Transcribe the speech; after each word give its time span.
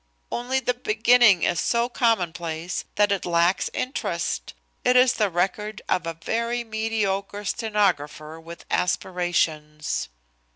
"Only 0.31 0.59
the 0.59 0.73
beginning 0.73 1.43
is 1.43 1.59
so 1.59 1.87
commonplace 1.87 2.85
that 2.95 3.11
it 3.11 3.23
lacks 3.23 3.69
interest. 3.71 4.55
It 4.83 4.95
is 4.95 5.13
the 5.13 5.29
record 5.29 5.83
of 5.87 6.07
a 6.07 6.15
very 6.15 6.63
mediocre 6.63 7.45
stenographer 7.45 8.39
with 8.39 8.65
aspirations." 8.71 10.09